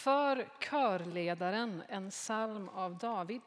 [0.00, 3.42] För körledaren en psalm av David.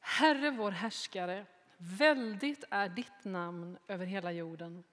[0.00, 4.84] Herre vår härskare, väldigt är ditt namn över hela jorden.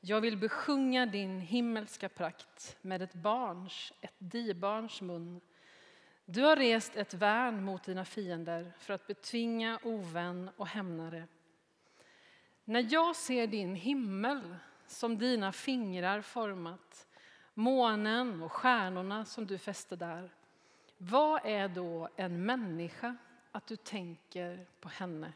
[0.00, 5.40] Jag vill besjunga din himmelska prakt med ett barns, ett dibarns mun.
[6.24, 11.26] Du har rest ett värn mot dina fiender för att betvinga ovän och hämnare.
[12.64, 14.56] När jag ser din himmel
[14.86, 17.06] som dina fingrar format,
[17.54, 20.30] månen och stjärnorna som du fäste där,
[20.98, 23.16] vad är då en människa
[23.52, 25.32] att du tänker på henne?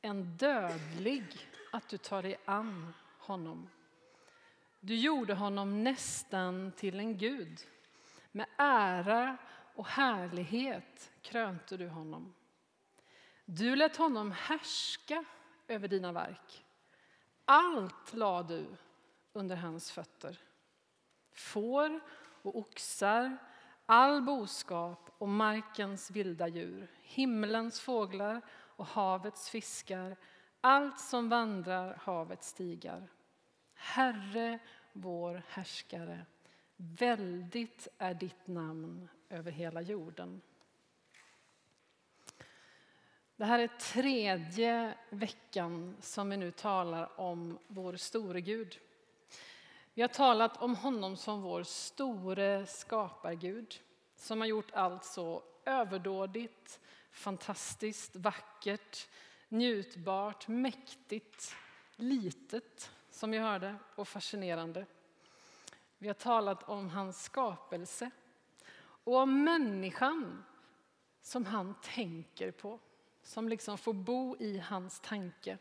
[0.00, 1.24] En dödlig
[1.72, 3.68] att du tar dig an honom.
[4.80, 7.60] Du gjorde honom nästan till en gud.
[8.32, 9.36] Med ära
[9.74, 12.34] och härlighet krönte du honom.
[13.44, 15.24] Du lät honom härska
[15.68, 16.64] över dina verk.
[17.44, 18.66] Allt lade du
[19.32, 20.38] under hans fötter.
[21.32, 22.00] Får
[22.42, 23.36] och oxar,
[23.86, 30.16] all boskap och markens vilda djur, himlens fåglar och havets fiskar,
[30.60, 33.08] allt som vandrar havets stigar.
[33.74, 34.58] Herre,
[34.92, 36.26] vår härskare,
[36.76, 40.40] väldigt är ditt namn över hela jorden.
[43.36, 48.80] Det här är tredje veckan som vi nu talar om vår store Gud.
[49.94, 53.80] Vi har talat om honom som vår store skapargud
[54.16, 59.08] som har gjort allt så överdådigt, fantastiskt, vackert,
[59.48, 61.54] njutbart, mäktigt,
[61.96, 64.86] litet som vi hörde och fascinerande.
[65.98, 68.10] Vi har talat om hans skapelse
[69.04, 70.44] och om människan
[71.20, 72.80] som han tänker på,
[73.22, 75.58] som liksom får bo i hans tanke.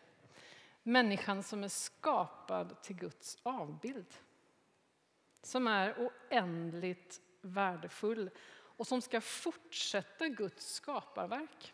[0.84, 4.14] Människan som är skapad till Guds avbild.
[5.42, 8.30] Som är oändligt värdefull
[8.82, 11.74] och som ska fortsätta Guds skaparverk.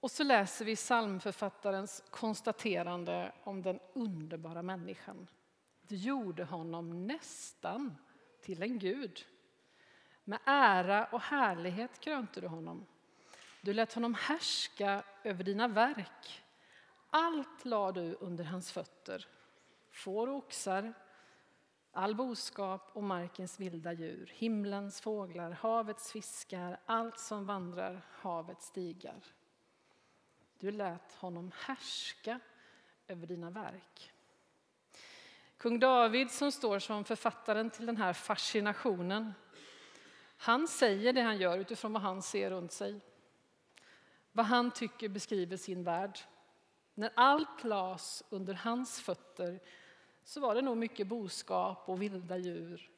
[0.00, 5.26] Och så läser vi psalmförfattarens konstaterande om den underbara människan.
[5.82, 7.96] Du gjorde honom nästan
[8.40, 9.26] till en gud.
[10.24, 12.86] Med ära och härlighet krönte du honom.
[13.60, 16.42] Du lät honom härska över dina verk.
[17.10, 19.26] Allt lade du under hans fötter,
[19.90, 20.92] får och oxar,
[21.92, 29.24] all boskap och markens vilda djur, himlens fåglar, havets fiskar, allt som vandrar havets stigar.
[30.58, 32.40] Du lät honom härska
[33.08, 34.12] över dina verk.
[35.56, 39.34] Kung David som står som författaren till den här fascinationen,
[40.36, 43.00] han säger det han gör utifrån vad han ser runt sig.
[44.32, 46.18] Vad han tycker beskriver sin värld.
[46.94, 49.60] När allt las under hans fötter
[50.24, 52.90] så var det nog mycket boskap och vilda djur.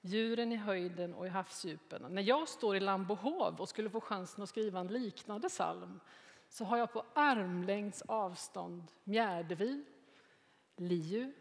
[0.00, 2.14] Djuren i höjden och i havsdjupen.
[2.14, 6.00] När jag står i Lambohov och skulle få chansen att skriva en liknande psalm
[6.48, 9.84] så har jag på armlängds avstånd Mjärdevi,
[10.76, 11.32] LiU,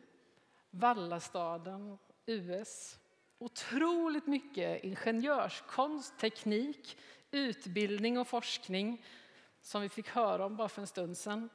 [0.69, 2.99] Vallastaden, US.
[3.37, 6.97] Otroligt mycket ingenjörskonst, teknik,
[7.35, 9.05] utbildning och forskning
[9.61, 11.49] som vi fick höra om bara för en stund sedan.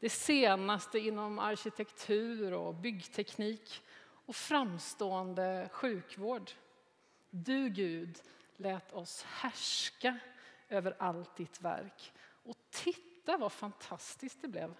[0.00, 3.82] Det senaste inom arkitektur och byggteknik
[4.26, 6.50] och framstående sjukvård.
[7.30, 8.22] Du, Gud,
[8.56, 10.18] lät oss härska
[10.68, 12.12] över allt ditt verk.
[12.20, 14.74] Och titta vad fantastiskt det blev.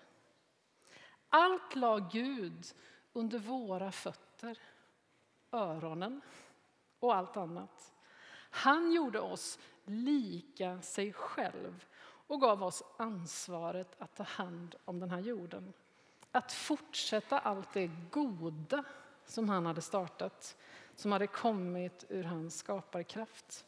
[1.29, 2.67] Allt la Gud
[3.13, 4.59] under våra fötter,
[5.53, 6.21] öronen
[6.99, 7.93] och allt annat.
[8.51, 11.85] Han gjorde oss lika sig själv
[12.27, 15.73] och gav oss ansvaret att ta hand om den här jorden.
[16.33, 18.85] Att fortsätta allt det goda
[19.25, 20.57] som han hade startat,
[20.95, 23.65] som hade kommit ur hans skaparkraft.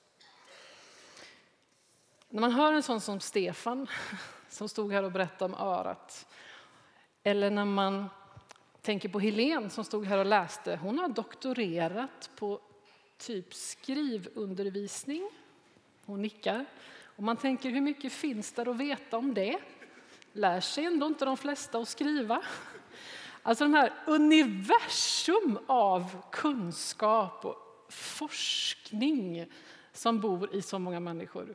[2.28, 3.86] När man hör en sån som Stefan,
[4.48, 6.26] som stod här och berättade om örat,
[7.22, 8.08] eller när man
[8.82, 10.76] tänker på Helen som stod här och läste.
[10.76, 12.60] Hon har doktorerat på
[13.20, 15.30] typ skrivundervisning.
[16.04, 16.66] Hon nickar.
[17.02, 19.58] Och man tänker hur mycket finns där att veta om det?
[20.32, 22.42] Lär sig ändå inte de flesta att skriva?
[23.42, 29.46] Alltså den här universum av kunskap och forskning
[29.92, 31.54] som bor i så många människor.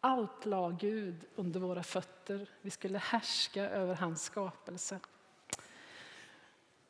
[0.00, 2.48] Allt la Gud under våra fötter.
[2.62, 5.00] Vi skulle härska över hans skapelse.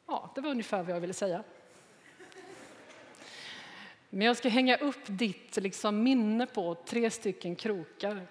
[0.07, 1.45] Ja, det var ungefär vad jag ville säga.
[4.11, 8.27] Men jag ska hänga upp ditt liksom, minne på tre stycken krokar.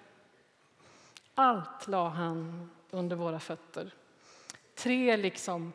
[1.34, 3.94] Allt la han under våra fötter.
[4.74, 5.72] Tre liksom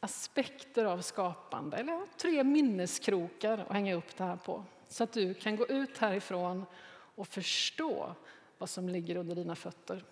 [0.00, 4.64] aspekter av skapande, eller tre minneskrokar att hänga upp det här på.
[4.88, 6.66] Så att du kan gå ut härifrån
[7.14, 8.14] och förstå
[8.58, 10.04] vad som ligger under dina fötter.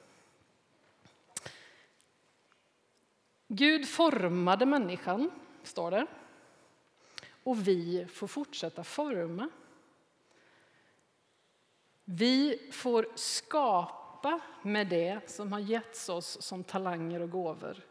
[3.48, 5.30] Gud formade människan,
[5.62, 6.06] står det.
[7.44, 9.48] Och vi får fortsätta forma.
[12.04, 17.86] Vi får skapa med det som har getts oss som talanger och gåvor.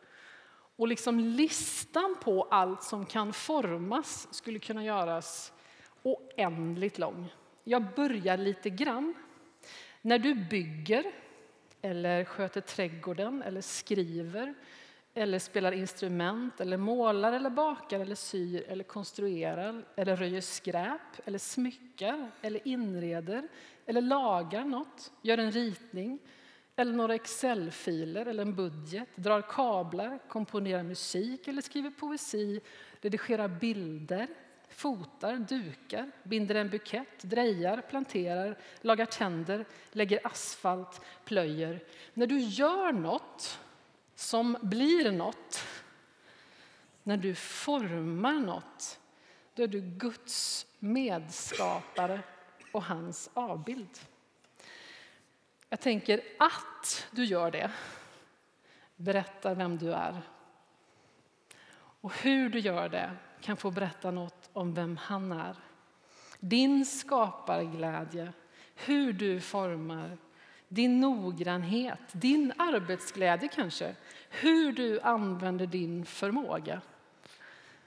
[0.75, 5.53] Och liksom listan på allt som kan formas skulle kunna göras
[6.03, 7.33] oändligt lång.
[7.63, 9.13] Jag börjar lite grann.
[10.01, 11.05] När du bygger,
[11.81, 14.53] eller sköter trädgården eller skriver
[15.13, 21.39] eller spelar instrument, eller målar, eller bakar, eller syr, eller konstruerar, eller röjer skräp, eller
[21.39, 23.47] smyckar, eller inreder,
[23.85, 26.19] eller lagar något, gör en ritning,
[26.75, 32.61] eller några Excel-filer eller en budget, drar kablar, komponerar musik eller skriver poesi,
[33.01, 34.27] redigerar bilder,
[34.69, 41.83] fotar, dukar, binder en bukett, drejar, planterar, lagar tänder, lägger asfalt, plöjer.
[42.13, 43.59] När du gör något
[44.15, 45.63] som blir något,
[47.03, 48.99] när du formar något,
[49.53, 52.19] då är du Guds medskapare
[52.71, 53.99] och hans avbild.
[55.69, 57.71] Jag tänker att du gör det
[58.95, 60.21] berättar vem du är.
[61.75, 63.11] Och hur du gör det
[63.41, 65.55] kan få berätta något om vem han är.
[66.39, 68.33] Din skaparglädje,
[68.75, 70.17] hur du formar,
[70.73, 73.95] din noggrannhet, din arbetsglädje kanske,
[74.29, 76.81] hur du använder din förmåga.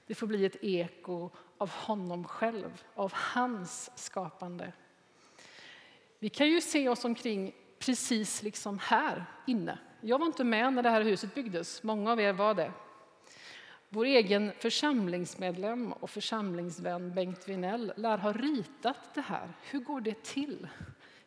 [0.07, 4.73] Det får bli ett eko av honom själv, av hans skapande.
[6.19, 9.79] Vi kan ju se oss omkring precis liksom här inne.
[10.01, 12.71] Jag var inte med när det här huset byggdes, många av er var det.
[13.89, 19.53] Vår egen församlingsmedlem och församlingsvän Bengt Vinell lär ha ritat det här.
[19.71, 20.67] Hur går det till?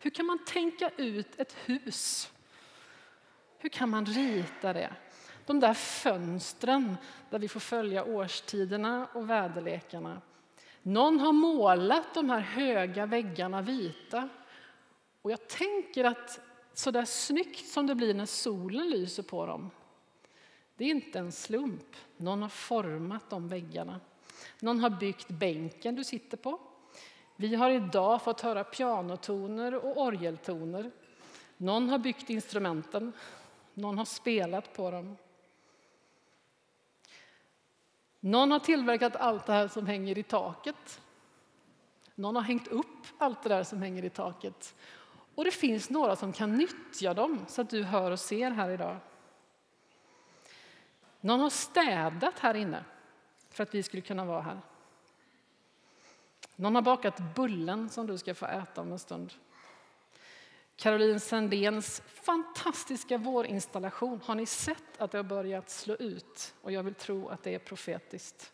[0.02, 2.32] Hur kan man tänka ut ett hus?
[3.58, 4.92] Hur kan man rita det?
[5.46, 6.96] De där fönstren
[7.30, 10.20] där vi får följa årstiderna och väderlekarna.
[10.82, 14.28] Någon har målat de här höga väggarna vita.
[15.22, 16.40] Och jag tänker att
[16.74, 19.70] så där snyggt som det blir när solen lyser på dem,
[20.76, 21.96] det är inte en slump.
[22.16, 24.00] Någon har format de väggarna.
[24.60, 26.60] Någon har byggt bänken du sitter på.
[27.40, 30.90] Vi har idag fått höra pianotoner och orgeltoner.
[31.56, 33.12] Någon har byggt instrumenten,
[33.74, 35.16] någon har spelat på dem.
[38.20, 41.00] Någon har tillverkat allt det här som hänger i taket.
[42.14, 44.74] Någon har hängt upp allt det där som hänger i taket.
[45.34, 48.70] Och det finns några som kan nyttja dem så att du hör och ser här
[48.70, 48.96] idag.
[51.20, 52.84] Någon har städat här inne
[53.50, 54.60] för att vi skulle kunna vara här.
[56.60, 59.32] Någon har bakat bullen som du ska få äta om en stund.
[60.76, 64.20] Caroline Sandéns fantastiska vårinstallation.
[64.24, 66.54] Har ni sett att det har börjat slå ut?
[66.62, 68.52] Och jag vill tro att det är profetiskt.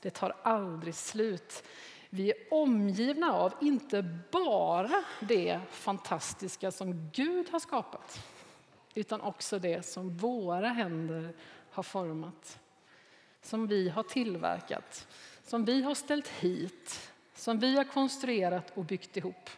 [0.00, 1.64] Det tar aldrig slut.
[2.10, 8.26] Vi är omgivna av inte bara det fantastiska som Gud har skapat
[8.94, 11.34] utan också det som våra händer
[11.70, 12.58] har format,
[13.42, 15.06] som vi har tillverkat,
[15.48, 19.50] som vi har ställt hit, som vi har konstruerat och byggt ihop.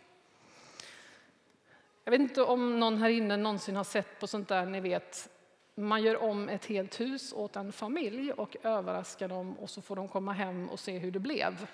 [2.05, 5.29] Jag vet inte om någon här inne någonsin har sett på sånt där, ni vet,
[5.75, 9.97] man gör om ett helt hus åt en familj och överraskar dem och så får
[9.97, 11.67] de komma hem och se hur det blev.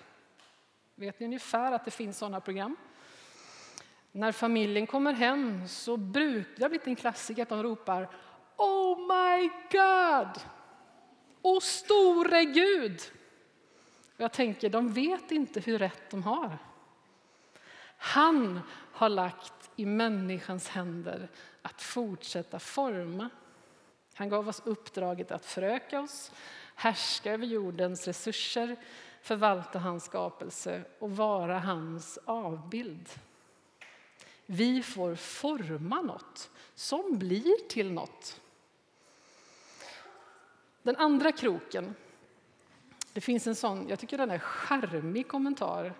[0.95, 2.77] Vet ni ungefär att det finns sådana program?
[4.13, 8.09] När familjen kommer hem så brukar det har blivit en klassiker att de ropar
[8.57, 10.41] Oh my God!
[11.43, 13.01] O store Gud!
[14.17, 16.59] Jag tänker, de vet inte hur rätt de har.
[17.99, 18.61] Han
[18.93, 21.29] har lagt i människans händer
[21.63, 23.31] att fortsätta forma.
[24.15, 26.33] Han gav oss uppdraget att föröka oss,
[26.75, 28.77] härska över jordens resurser,
[29.23, 33.09] förvalta hans skapelse och vara hans avbild.
[34.47, 38.41] Vi får forma något som blir till något.
[40.83, 41.95] Den andra kroken,
[43.17, 45.95] det finns en sån, jag tycker den är charmig kommentar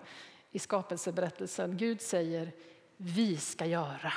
[0.51, 1.77] i skapelseberättelsen.
[1.77, 2.51] Gud säger
[2.97, 4.13] vi ska göra.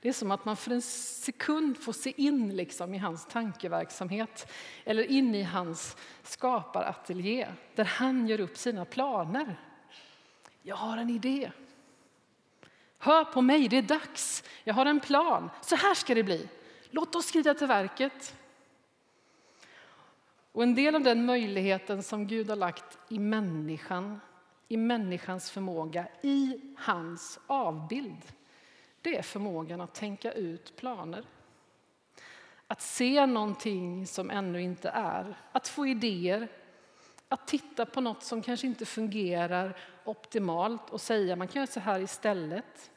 [0.00, 4.52] Det är som att man för en sekund får se in liksom i hans tankeverksamhet
[4.84, 9.56] eller in i hans skaparateljé där han gör upp sina planer.
[10.62, 11.52] Jag har en idé.
[12.98, 14.44] Hör på mig, det är dags.
[14.64, 15.50] Jag har en plan.
[15.62, 16.48] Så här ska det bli.
[16.90, 18.34] Låt oss skrida till verket.
[20.52, 24.20] Och en del av den möjligheten som Gud har lagt i människan,
[24.68, 28.32] i människans förmåga, i hans avbild,
[29.02, 31.24] det är förmågan att tänka ut planer.
[32.66, 36.48] Att se någonting som ännu inte är, att få idéer,
[37.28, 41.80] att titta på något som kanske inte fungerar optimalt och säga man kan göra så
[41.80, 42.90] här istället.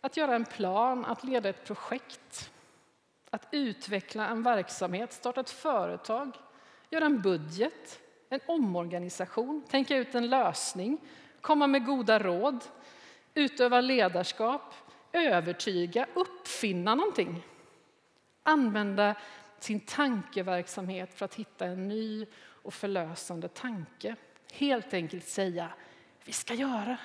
[0.00, 2.50] Att göra en plan, att leda ett projekt,
[3.36, 6.36] att utveckla en verksamhet, starta ett företag,
[6.90, 10.98] göra en budget, en omorganisation, tänka ut en lösning,
[11.40, 12.64] komma med goda råd,
[13.34, 14.74] utöva ledarskap,
[15.12, 17.42] övertyga, uppfinna någonting.
[18.42, 19.14] Använda
[19.58, 22.26] sin tankeverksamhet för att hitta en ny
[22.62, 24.16] och förlösande tanke.
[24.52, 25.68] Helt enkelt säga,
[26.24, 26.96] vi ska göra.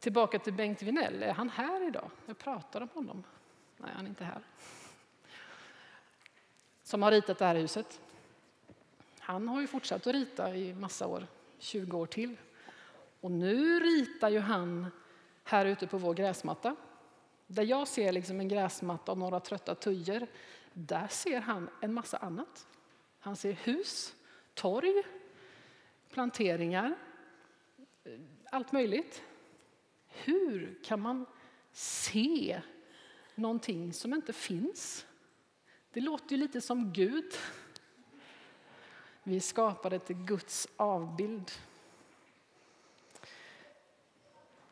[0.00, 1.22] Tillbaka till Bengt Vinell.
[1.22, 2.10] Är han här idag?
[2.26, 3.24] Jag pratar om honom.
[3.76, 4.42] Nej, han är inte här.
[6.82, 8.00] Som har ritat det här huset.
[9.18, 11.26] Han har ju fortsatt att rita i massa år,
[11.58, 12.36] 20 år till.
[13.20, 14.86] Och nu ritar ju han
[15.44, 16.76] här ute på vår gräsmatta.
[17.46, 20.26] Där jag ser liksom en gräsmatta och några trötta tujor,
[20.72, 22.66] där ser han en massa annat.
[23.18, 24.14] Han ser hus,
[24.54, 25.02] torg,
[26.10, 26.94] planteringar,
[28.50, 29.22] allt möjligt.
[30.24, 31.26] Hur kan man
[31.72, 32.60] se
[33.34, 35.06] någonting som inte finns?
[35.92, 37.32] Det låter ju lite som Gud.
[39.22, 41.50] Vi är skapade till Guds avbild.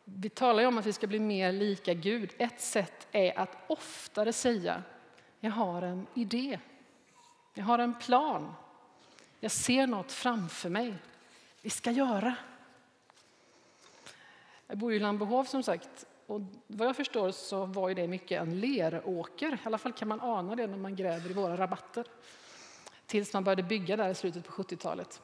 [0.05, 2.35] Vi talar ju om att vi ska bli mer lika Gud.
[2.39, 4.83] Ett sätt är att oftare säga
[5.41, 6.59] jag har en idé.
[7.55, 8.55] Jag har en plan.
[9.41, 10.95] Jag ser något framför mig.
[11.63, 12.37] Vi ska göra.
[14.67, 16.07] Jag bor i Lambohov som sagt.
[16.27, 19.53] Och vad jag förstår så var det mycket en leråker.
[19.53, 22.05] I alla fall kan man ana det när man gräver i våra rabatter.
[23.07, 25.23] Tills man började bygga där i slutet på 70-talet.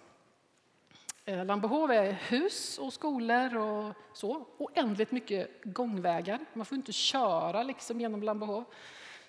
[1.24, 4.46] Eh, Lambohov är hus och skolor och så.
[4.58, 6.38] Oändligt mycket gångvägar.
[6.52, 8.64] Man får inte köra liksom genom Lambohov.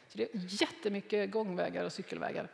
[0.08, 2.50] Så det är jättemycket gångvägar och cykelvägar.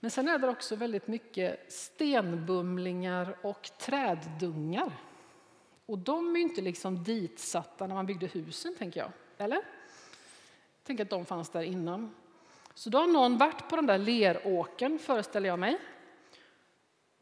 [0.00, 4.92] Men sen är det också väldigt mycket stenbumlingar och träddungar.
[5.86, 9.10] Och de är inte liksom ditsatta när man byggde husen, tänker jag.
[9.38, 9.60] Eller?
[10.82, 12.14] Tänk att de fanns där innan.
[12.74, 15.78] Så då har någon varit på den där leråken, föreställer jag mig.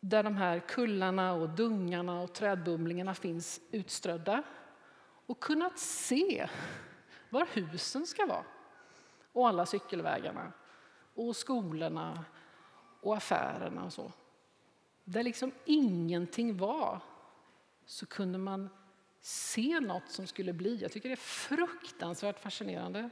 [0.00, 4.42] Där de här kullarna och dungarna och trädbumlingarna finns utströdda.
[5.26, 6.48] Och kunnat se
[7.30, 8.44] var husen ska vara.
[9.32, 10.52] Och alla cykelvägarna.
[11.14, 12.24] Och skolorna
[13.00, 14.12] och affärerna och så.
[15.04, 17.00] Där liksom ingenting var
[17.86, 18.68] så kunde man
[19.20, 20.76] se något som skulle bli.
[20.76, 23.10] Jag tycker det är fruktansvärt fascinerande.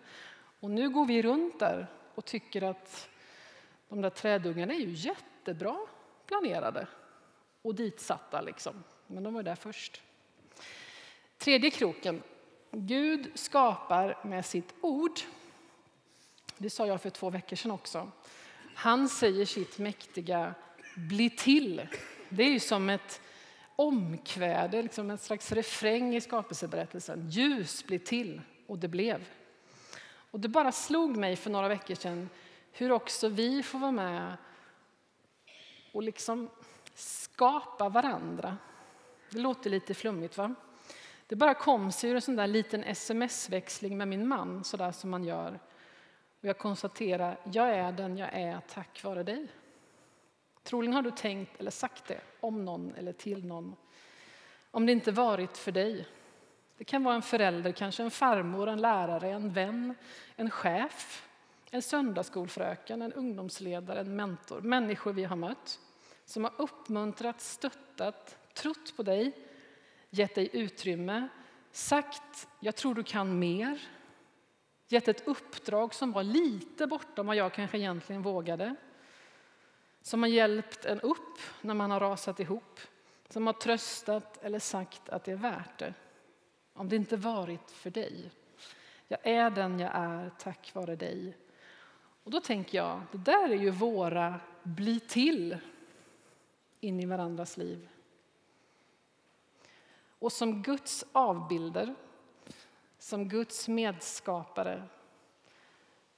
[0.61, 3.09] Och nu går vi runt där och tycker att
[3.89, 5.79] de där trädungarna är ju jättebra
[6.27, 6.87] planerade
[7.63, 8.41] och ditsatta.
[8.41, 8.85] Liksom.
[9.07, 10.03] Men de var där först.
[11.39, 12.23] Tredje kroken.
[12.71, 15.21] Gud skapar med sitt ord.
[16.59, 18.11] Det sa jag för två veckor sedan också.
[18.75, 20.55] Han säger sitt mäktiga
[20.97, 21.89] bli till.
[22.29, 23.21] Det är ju som ett
[23.81, 27.29] omkväde, liksom en slags refräng i skapelseberättelsen.
[27.29, 29.29] Ljus blir till, och det blev.
[30.31, 32.29] Och det bara slog mig för några veckor sedan
[32.73, 34.37] hur också vi får vara med
[35.93, 36.51] och liksom
[36.95, 38.57] skapa varandra.
[39.31, 40.55] Det låter lite flummigt, va?
[41.27, 44.93] Det bara kom sig ur en sån där liten sms-växling med min man, så där
[44.93, 45.61] som man gör.
[46.41, 49.49] Och jag konstaterar, jag är den jag är tack vare dig.
[50.63, 53.77] Troligen har du tänkt eller sagt det om någon eller till någon.
[54.71, 56.07] Om det inte varit för dig.
[56.77, 59.95] Det kan vara en förälder, kanske en farmor, en lärare, en vän,
[60.37, 61.27] en chef,
[61.71, 64.61] en söndagsskolfröken, en ungdomsledare, en mentor.
[64.61, 65.81] Människor vi har mött
[66.25, 69.33] som har uppmuntrat, stöttat, trott på dig,
[70.11, 71.29] gett dig utrymme,
[71.73, 73.81] sagt jag tror du kan mer,
[74.89, 78.77] gett ett uppdrag som var lite bortom vad jag kanske egentligen vågade
[80.03, 82.81] som har hjälpt en upp när man har rasat ihop,
[83.29, 85.95] som har tröstat eller sagt att det är värt det.
[86.73, 88.31] Om det inte varit för dig.
[89.09, 91.37] Jag är den jag är tack vare dig.
[92.25, 95.57] Och då tänker jag, det där är ju våra bli till
[96.81, 97.89] in i varandras liv.
[100.19, 101.95] Och som Guds avbilder,
[102.99, 104.83] som Guds medskapare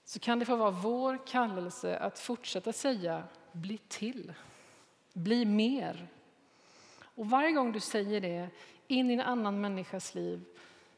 [0.04, 4.32] så kan det få vara vår kallelse att fortsätta säga bli till,
[5.12, 6.06] bli mer.
[7.14, 8.48] Och varje gång du säger det
[8.88, 10.44] in i en annan människas liv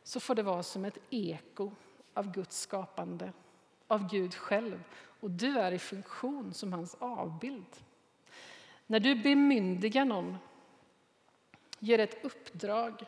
[0.03, 1.71] så får det vara som ett eko
[2.15, 3.33] av Guds skapande.
[3.87, 4.85] av Gud själv
[5.21, 7.77] och du är i funktion som hans avbild.
[8.87, 10.37] När du bemyndigar någon,
[11.79, 13.03] ger ett uppdrag,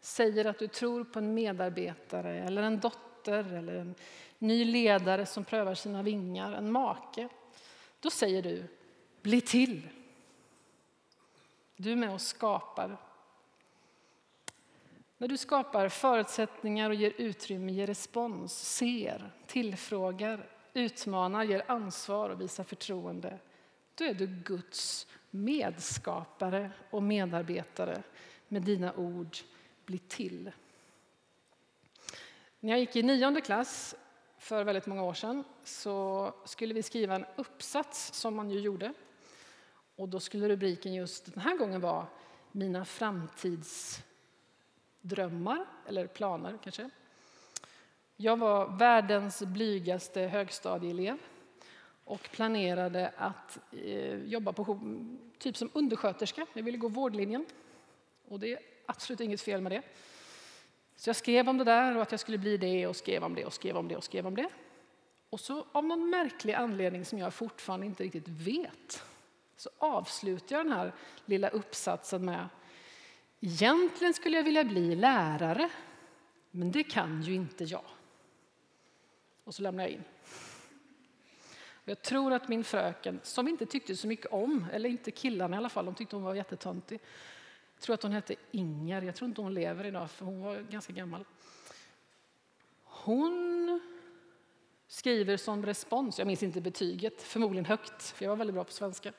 [0.00, 3.94] säger att du tror på en medarbetare eller en dotter eller en
[4.38, 7.28] ny ledare som prövar sina vingar, en make,
[8.06, 8.64] då säger du
[9.22, 9.88] bli till.
[11.76, 12.96] Du är med och skapar.
[15.18, 22.40] När du skapar förutsättningar och ger utrymme, ger respons, ser, tillfrågar, utmanar, ger ansvar och
[22.40, 23.38] visar förtroende,
[23.94, 28.02] då är du Guds medskapare och medarbetare
[28.48, 29.36] med dina ord
[29.84, 30.50] bli till.
[32.60, 33.94] När jag gick i nionde klass
[34.46, 38.92] för väldigt många år sedan så skulle vi skriva en uppsats som man ju gjorde.
[39.96, 42.06] Och då skulle rubriken just den här gången vara
[42.52, 46.90] Mina framtidsdrömmar, eller planer kanske.
[48.16, 51.18] Jag var världens blygaste högstadieelev
[52.04, 54.80] och planerade att eh, jobba på,
[55.38, 56.46] typ som undersköterska.
[56.52, 57.46] Jag ville gå vårdlinjen.
[58.28, 59.82] Och det är absolut inget fel med det.
[60.96, 63.34] Så jag skrev om det där och att jag skulle bli det och skrev om
[63.34, 64.48] det och skrev om det och skrev om det.
[65.30, 69.02] Och så av någon märklig anledning som jag fortfarande inte riktigt vet
[69.56, 70.92] så avslutar jag den här
[71.24, 72.48] lilla uppsatsen med
[73.40, 75.70] Egentligen skulle jag vilja bli lärare,
[76.50, 77.84] men det kan ju inte jag.
[79.44, 80.04] Och så lämnar jag in.
[81.84, 85.58] Jag tror att min fröken, som inte tyckte så mycket om, eller inte killarna i
[85.58, 87.00] alla fall, de tyckte hon var jättetöntig,
[87.76, 90.56] jag tror att hon hette Inger, jag tror inte hon lever idag för hon var
[90.56, 91.24] ganska gammal.
[92.84, 93.80] Hon
[94.86, 98.72] skriver som respons, jag minns inte betyget, förmodligen högt, för jag var väldigt bra på
[98.72, 99.12] svenska.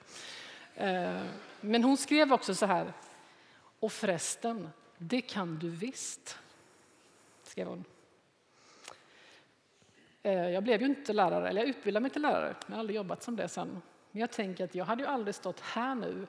[0.75, 1.21] Eh,
[1.61, 2.93] men hon skrev också så här,
[3.79, 6.37] och förresten, det kan du visst,
[7.43, 7.83] skrev hon.
[10.23, 12.95] Eh, jag blev ju inte lärare, eller jag utbildade mig till lärare, jag har aldrig
[12.95, 13.81] jobbat som det sen.
[14.11, 16.27] Men jag tänker att jag hade ju aldrig stått här nu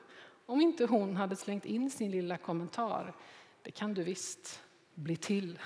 [0.49, 3.13] om inte hon hade slängt in sin lilla kommentar.
[3.61, 4.61] Det kan du visst
[4.93, 5.59] bli till.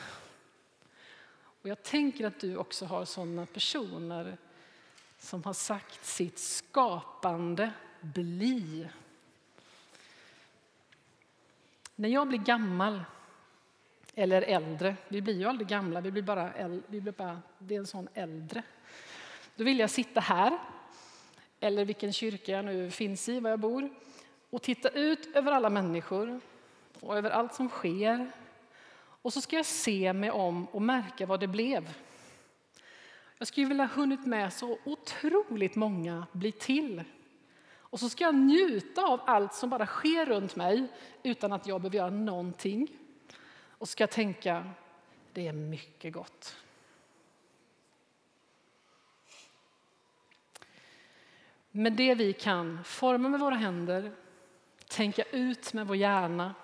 [1.62, 4.38] Och jag tänker att du också har sådana personer
[5.18, 8.88] som har sagt sitt skapande bli.
[11.96, 13.04] När jag blir gammal,
[14.16, 17.80] eller äldre, vi blir ju aldrig gamla, vi blir bara, vi blir bara det är
[17.80, 18.64] en sån äldre.
[19.56, 20.58] Då vill jag sitta här,
[21.60, 23.90] eller vilken kyrka jag nu finns i, var jag bor
[24.54, 26.42] och titta ut över alla människor
[27.00, 28.32] och över allt som sker.
[28.96, 31.94] Och så ska jag se mig om och märka vad det blev.
[33.38, 37.04] Jag skulle vilja ha hunnit med så otroligt många bli till.
[37.76, 40.88] Och så ska jag njuta av allt som bara sker runt mig
[41.24, 42.88] utan att jag behöver göra någonting.
[43.68, 44.70] Och ska jag tänka,
[45.34, 46.56] det är mycket gott.
[51.72, 54.12] Med det vi kan forma med våra händer
[54.94, 56.56] tänka ut med vår hjärna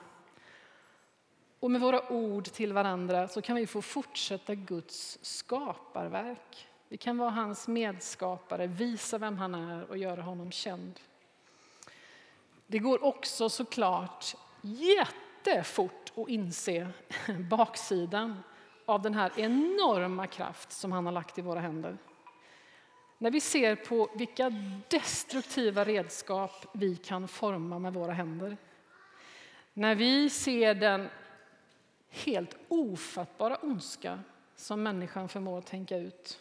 [1.60, 6.68] och med våra ord till varandra så kan vi få fortsätta Guds skaparverk.
[6.88, 11.00] Vi kan vara hans medskapare, visa vem han är och göra honom känd.
[12.68, 16.88] Det går också såklart jättefort att inse
[17.50, 18.44] baksidan
[18.86, 21.98] av den här enorma kraft som han har lagt i våra händer.
[23.22, 24.50] När vi ser på vilka
[24.88, 28.58] destruktiva redskap vi kan forma med våra händer.
[29.74, 31.10] När vi ser den
[32.10, 34.20] helt ofattbara ondska
[34.56, 36.40] som människan förmår tänka ut.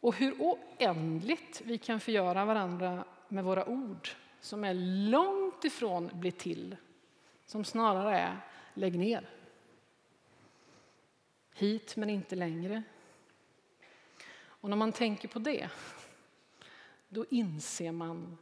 [0.00, 4.08] Och hur oändligt vi kan förgöra varandra med våra ord
[4.40, 4.74] som är
[5.10, 6.76] långt ifrån bli till,
[7.46, 8.36] som snarare är
[8.74, 9.28] lägg ner.
[11.54, 12.82] Hit men inte längre.
[14.62, 15.70] Och när man tänker på det,
[17.08, 18.38] då inser man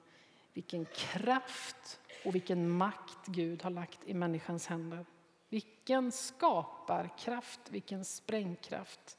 [0.53, 5.07] vilken kraft och vilken makt Gud har lagt i människans händer.
[5.49, 9.19] Vilken skaparkraft, vilken sprängkraft.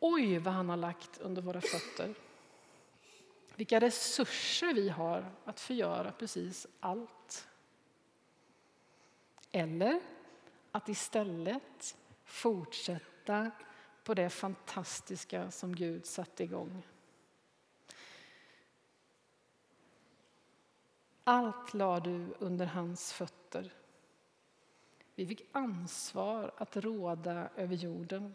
[0.00, 2.14] Oj, vad han har lagt under våra fötter.
[3.56, 7.48] Vilka resurser vi har att förgöra precis allt.
[9.52, 10.00] Eller
[10.72, 13.50] att istället fortsätta
[14.04, 16.82] på det fantastiska som Gud satte igång.
[21.24, 23.72] Allt la du under hans fötter.
[25.14, 28.34] Vi fick ansvar att råda över jorden,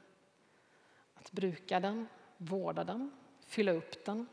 [1.14, 3.12] att bruka den, vårda den,
[3.46, 4.28] fylla upp den.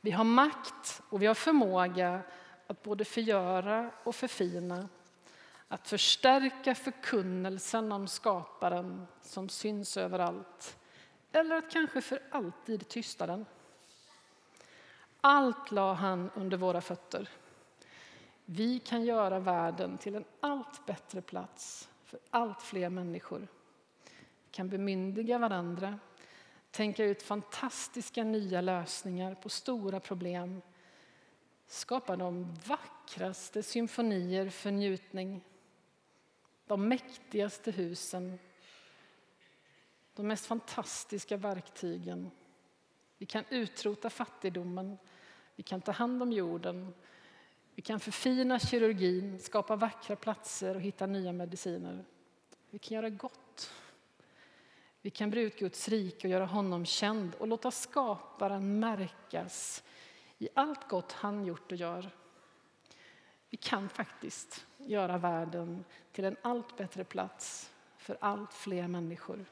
[0.00, 2.22] Vi har makt och vi har förmåga
[2.66, 4.88] att både förgöra och förfina
[5.74, 10.78] att förstärka förkunnelsen om skaparen som syns överallt
[11.32, 13.46] eller att kanske för alltid tysta den.
[15.20, 17.28] Allt la han under våra fötter.
[18.44, 23.48] Vi kan göra världen till en allt bättre plats för allt fler människor.
[24.44, 25.98] Vi kan bemyndiga varandra,
[26.70, 30.62] tänka ut fantastiska nya lösningar på stora problem,
[31.66, 35.44] skapa de vackraste symfonier för njutning,
[36.66, 38.38] de mäktigaste husen,
[40.14, 42.30] de mest fantastiska verktygen.
[43.18, 44.98] Vi kan utrota fattigdomen,
[45.56, 46.94] vi kan ta hand om jorden,
[47.74, 52.04] vi kan förfina kirurgin, skapa vackra platser och hitta nya mediciner.
[52.70, 53.70] Vi kan göra gott.
[55.00, 59.82] Vi kan bre ut Guds rike och göra honom känd och låta skaparen märkas
[60.38, 62.10] i allt gott han gjort och gör.
[63.54, 69.44] Vi kan faktiskt göra världen till en allt bättre plats för allt fler människor.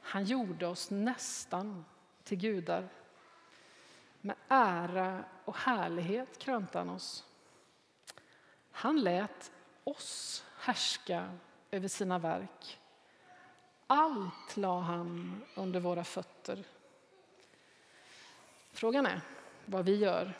[0.00, 1.84] Han gjorde oss nästan
[2.24, 2.88] till gudar.
[4.20, 7.24] Med ära och härlighet krönte han oss.
[8.70, 9.52] Han lät
[9.84, 11.38] oss härska
[11.70, 12.80] över sina verk.
[13.86, 16.64] Allt la han under våra fötter.
[18.72, 19.20] Frågan är
[19.66, 20.32] vad vi gör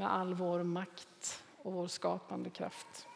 [0.00, 3.06] med all vår makt och vår skapande kraft.